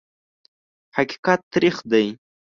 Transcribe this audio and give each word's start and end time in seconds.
حقیقت 0.97 1.39
تریخ 1.53 1.77
دی. 1.91 2.05